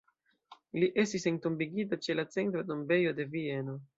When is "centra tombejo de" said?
2.37-3.29